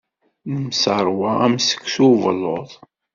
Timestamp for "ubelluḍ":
2.13-2.69